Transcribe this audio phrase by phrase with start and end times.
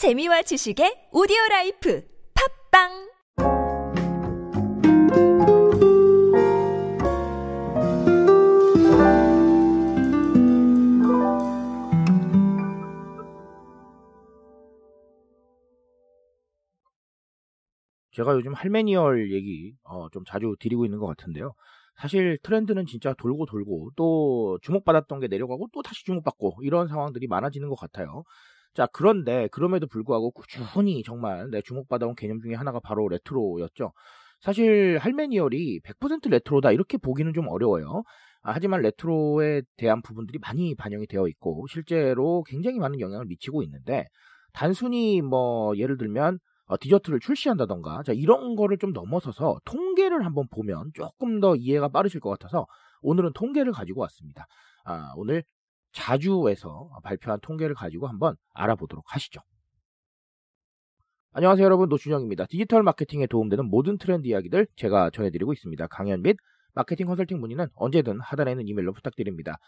[0.00, 2.02] 재미와 지식의 오디오 라이프
[2.72, 2.88] 팝빵
[18.12, 21.52] 제가 요즘 할메니얼 얘기 어, 좀 자주 드리고 있는 것 같은데요.
[22.00, 27.68] 사실 트렌드는 진짜 돌고 돌고 또 주목받았던 게 내려가고 또 다시 주목받고 이런 상황들이 많아지는
[27.68, 28.24] 것 같아요.
[28.74, 33.92] 자, 그런데 그럼에도 불구하고 꾸준히 정말 내 주목받아온 개념 중에 하나가 바로 레트로였죠.
[34.40, 38.02] 사실 할메니얼이 100% 레트로다 이렇게 보기는 좀 어려워요.
[38.42, 44.06] 아, 하지만 레트로에 대한 부분들이 많이 반영이 되어 있고 실제로 굉장히 많은 영향을 미치고 있는데
[44.52, 50.92] 단순히 뭐 예를 들면 어, 디저트를 출시한다던가 자 이런 거를 좀 넘어서서 통계를 한번 보면
[50.94, 52.66] 조금 더 이해가 빠르실 것 같아서
[53.02, 54.46] 오늘은 통계를 가지고 왔습니다.
[54.84, 55.44] 아, 오늘
[55.92, 59.40] 자주에서 발표한 통계를 가지고 한번 알아보도록 하시죠.
[61.32, 62.46] 안녕하세요 여러분 노준영입니다.
[62.46, 65.86] 디지털 마케팅에 도움되는 모든 트렌드 이야기들 제가 전해드리고 있습니다.
[65.86, 66.36] 강연 및
[66.74, 69.58] 마케팅 컨설팅 문의는 언제든 하단에 있는 이메일로 부탁드립니다.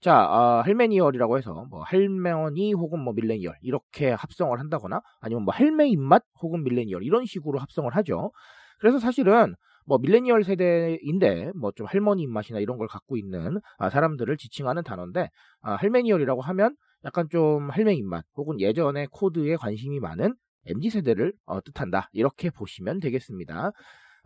[0.00, 5.88] 자, 아, 할메니얼이라고 해서 뭐 할머니 혹은 뭐 밀레니얼 이렇게 합성을 한다거나 아니면 뭐 할매
[5.88, 8.32] 입맛 혹은 밀레니얼 이런 식으로 합성을 하죠.
[8.80, 9.54] 그래서 사실은
[9.86, 15.28] 뭐 밀레니얼 세대인데 뭐 좀 할머니 입맛이나 이런 걸 갖고 있는 아, 사람들을 지칭하는 단어인데
[15.62, 20.34] 아, 할메니얼이라고 하면 약간 좀 할매 입맛 혹은 예전에 코드에 관심이 많은
[20.66, 23.72] MZ 세대를 어, 뜻한다 이렇게 보시면 되겠습니다.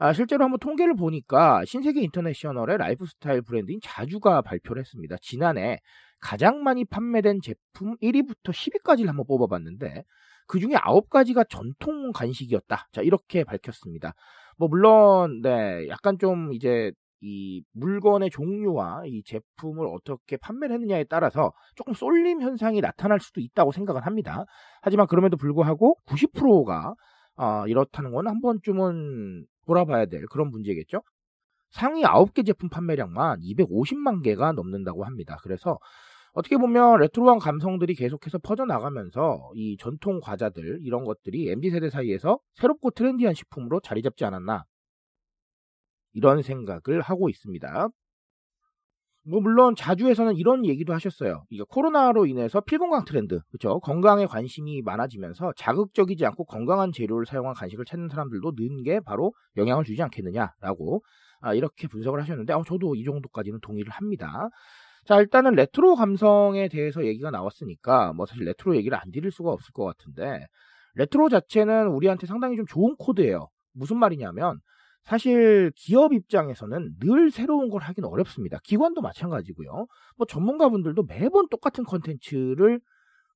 [0.00, 5.16] 아, 실제로 한번 통계를 보니까 신세계 인터내셔널의 라이프스타일 브랜드인 자주가 발표를 했습니다.
[5.20, 5.78] 지난해
[6.20, 10.04] 가장 많이 판매된 제품 1위부터 10위까지를 한번 뽑아봤는데
[10.48, 12.88] 그 중에 9가지가 전통 간식이었다.
[12.92, 14.14] 자, 이렇게 밝혔습니다.
[14.58, 21.52] 뭐, 물론, 네, 약간 좀 이제 이 물건의 종류와 이 제품을 어떻게 판매를 했느냐에 따라서
[21.76, 24.44] 조금 쏠림 현상이 나타날 수도 있다고 생각을 합니다.
[24.82, 26.94] 하지만 그럼에도 불구하고 90%가
[27.36, 31.02] 어, 이렇다는 건 한 번쯤은 돌아봐야 될 그런 문제겠죠.
[31.70, 35.36] 상위 9개 제품 판매량만 250만 개가 넘는다고 합니다.
[35.42, 35.78] 그래서
[36.34, 43.34] 어떻게 보면 레트로한 감성들이 계속해서 퍼져나가면서 이 전통 과자들 이런 것들이 MZ세대 사이에서 새롭고 트렌디한
[43.34, 44.64] 식품으로 자리 잡지 않았나
[46.12, 47.88] 이런 생각을 하고 있습니다.
[49.24, 51.44] 뭐 물론 자주에서는 이런 얘기도 하셨어요.
[51.50, 53.78] 이게 코로나로 인해서 필건강 트렌드, 그렇죠?
[53.80, 59.84] 건강에 관심이 많아지면서 자극적이지 않고 건강한 재료를 사용한 간식을 찾는 사람들도 는 게 바로 영향을
[59.84, 61.02] 주지 않겠느냐라고
[61.40, 64.48] 아, 이렇게 분석을 하셨는데 어, 저도 이 정도까지는 동의를 합니다.
[65.08, 69.72] 자 일단은 레트로 감성에 대해서 얘기가 나왔으니까 뭐 사실 레트로 얘기를 안 드릴 수가 없을
[69.72, 70.46] 것 같은데
[70.96, 73.48] 레트로 자체는 우리한테 상당히 좀 좋은 코드예요.
[73.72, 74.60] 무슨 말이냐면
[75.04, 78.58] 사실 기업 입장에서는 늘 새로운 걸 하긴 어렵습니다.
[78.64, 79.86] 기관도 마찬가지고요.
[80.18, 82.78] 뭐 전문가분들도 매번 똑같은 컨텐츠를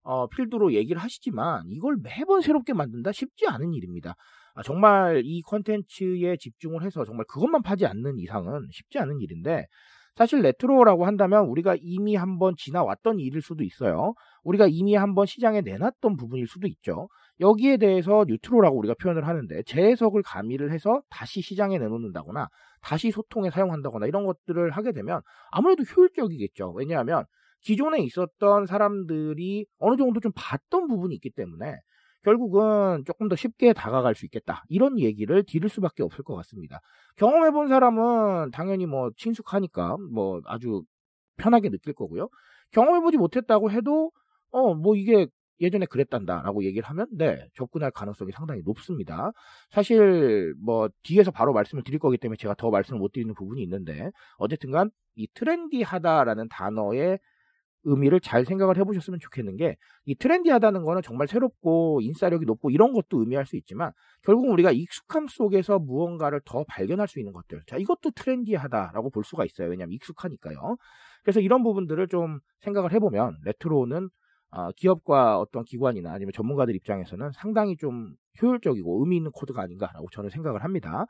[0.03, 4.15] 어, 필두로 얘기를 하시지만 이걸 매번 새롭게 만든다 쉽지 않은 일입니다.
[4.55, 9.65] 아, 정말 이 컨텐츠에 집중을 해서 정말 그것만 파지 않는 이상은 쉽지 않은 일인데
[10.15, 14.15] 사실 레트로라고 한다면 우리가 이미 한번 지나왔던 일일 수도 있어요.
[14.45, 17.09] 우리가 이미 한번 시장에 내놨던 부분일 수도 있죠.
[17.41, 22.49] 여기에 대해서 뉴트로라고 우리가 표현을 하는데 재해석을 가미를 해서 다시 시장에 내놓는다거나
[22.83, 26.73] 다시 소통에 사용한다거나 이런 것들을 하게 되면 아무래도 효율적이겠죠.
[26.73, 27.25] 왜냐하면
[27.63, 31.77] 기존에 있었던 사람들이 어느 정도 좀 봤던 부분이 있기 때문에
[32.25, 34.65] 결국은 조금 더 쉽게 다가갈 수 있겠다.
[34.69, 36.81] 이런 얘기를 드릴 수밖에 없을 것 같습니다.
[37.17, 40.83] 경험해 본 사람은 당연히 뭐 친숙하니까 뭐 아주
[41.37, 42.29] 편하게 느낄 거고요.
[42.73, 44.13] 경험해 보지 못했다고 해도
[44.51, 45.27] 어, 뭐 이게
[45.61, 49.31] 예전에 그랬단다라고 얘기를 하면 네 접근할 가능성이 상당히 높습니다.
[49.71, 54.11] 사실 뭐 뒤에서 바로 말씀을 드릴 거기 때문에 제가 더 말씀을 못 드리는 부분이 있는데
[54.39, 57.19] 어쨌든간 이 트렌디하다라는 단어의
[57.85, 63.21] 의미를 잘 생각을 해보셨으면 좋겠는 게 이 트렌디하다는 거는 정말 새롭고 인싸력이 높고 이런 것도
[63.21, 68.11] 의미할 수 있지만 결국 우리가 익숙함 속에서 무언가를 더 발견할 수 있는 것들 자 이것도
[68.17, 70.77] 트렌디하다라고 볼 수가 있어요 왜냐하면 익숙하니까요
[71.23, 74.09] 그래서 이런 부분들을 좀 생각을 해보면 레트로는
[74.51, 80.29] 어, 기업과 어떤 기관이나 아니면 전문가들 입장에서는 상당히 좀 효율적이고 의미 있는 코드가 아닌가라고 저는
[80.29, 81.07] 생각을 합니다.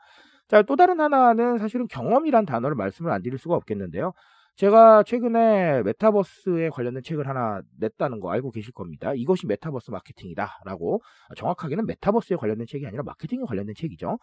[0.47, 4.13] 자, 또 다른 하나는 사실은 경험이란 단어를 말씀을 안 드릴 수가 없겠는데요.
[4.55, 9.13] 제가 최근에 메타버스에 관련된 책을 하나 냈다는 거 알고 계실 겁니다.
[9.15, 11.01] 이것이 메타버스 마케팅이다라고
[11.35, 14.19] 정확하게는 메타버스에 관련된 책이 아니라 마케팅에 관련된 책이죠.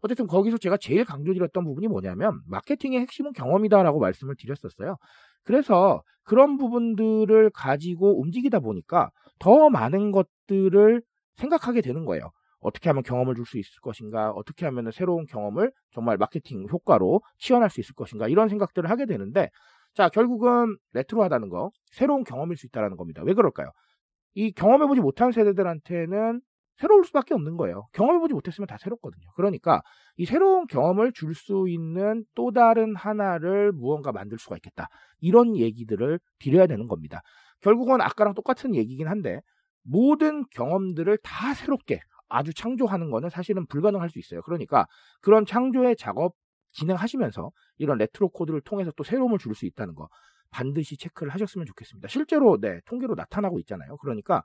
[0.00, 4.96] 어쨌든 거기서 제가 제일 강조드렸던 부분이 뭐냐면 마케팅의 핵심은 경험이다라고 말씀을 드렸었어요.
[5.44, 11.02] 그래서 그런 부분들을 가지고 움직이다 보니까 더 많은 것들을
[11.36, 12.30] 생각하게 되는 거예요.
[12.60, 17.68] 어떻게 하면 경험을 줄 수 있을 것인가, 어떻게 하면 새로운 경험을 정말 마케팅 효과로 치환할
[17.68, 19.50] 수 있을 것인가, 이런 생각들을 하게 되는데,
[19.94, 23.22] 자, 결국은 레트로하다는 거, 새로운 경험일 수 있다는 겁니다.
[23.24, 23.70] 왜 그럴까요?
[24.34, 26.40] 이 경험해보지 못한 세대들한테는
[26.76, 27.86] 새로울 수밖에 없는 거예요.
[27.92, 29.28] 경험해보지 못했으면 다 새롭거든요.
[29.36, 29.80] 그러니까
[30.16, 34.88] 이 새로운 경험을 줄 수 있는 또 다른 하나를 무언가 만들 수가 있겠다.
[35.20, 37.20] 이런 얘기들을 드려야 되는 겁니다.
[37.60, 39.40] 결국은 아까랑 똑같은 얘기긴 한데
[39.84, 44.42] 모든 경험들을 다 새롭게 아주 창조하는 거는 사실은 불가능할 수 있어요.
[44.42, 44.86] 그러니까
[45.20, 46.34] 그런 창조의 작업
[46.74, 50.08] 진행하시면서 이런 레트로 코드를 통해서 또 새로움을 줄 수 있다는 거
[50.50, 52.08] 반드시 체크를 하셨으면 좋겠습니다.
[52.08, 53.96] 실제로 네 통계로 나타나고 있잖아요.
[53.98, 54.42] 그러니까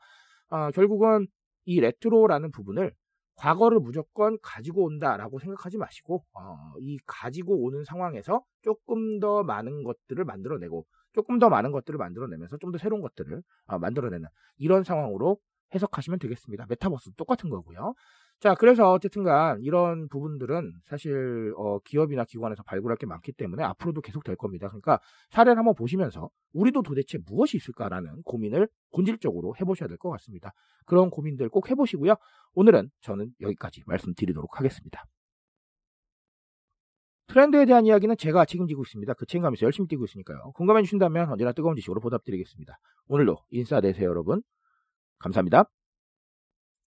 [0.50, 1.28] 어, 결국은
[1.66, 2.94] 이 레트로라는 부분을
[3.36, 10.24] 과거를 무조건 가지고 온다라고 생각하지 마시고 어, 이 가지고 오는 상황에서 조금 더 많은 것들을
[10.26, 14.28] 만들어내고 조금 더 많은 것들을 만들어내면서 좀 더 새로운 것들을 어, 만들어내는
[14.58, 15.38] 이런 상황으로
[15.74, 16.66] 해석하시면 되겠습니다.
[16.70, 17.94] 메타버스 똑같은 거고요.
[18.40, 24.24] 자, 그래서 어쨌든간 이런 부분들은 사실 어, 기업이나 기관에서 발굴할 게 많기 때문에 앞으로도 계속
[24.24, 24.68] 될 겁니다.
[24.70, 25.00] 그러니까
[25.30, 30.54] 사례를 한번 보시면서 우리도 도대체 무엇이 있을까라는 고민을 본질적으로 해보셔야 될 것 같습니다.
[30.86, 32.16] 그런 고민들 꼭 해보시고요.
[32.54, 35.04] 오늘은 저는 여기까지 말씀드리도록 하겠습니다.
[37.28, 39.14] 트렌드에 대한 이야기는 제가 책임지고 있습니다.
[39.16, 40.52] 그 책임감에서 열심히 뛰고 있으니까요.
[40.56, 42.80] 공감해 주신다면 언제나 뜨거운 지식으로 보답드리겠습니다.
[43.08, 44.42] 오늘도 인사 되세요, 여러분.
[45.20, 45.66] 감사합니다.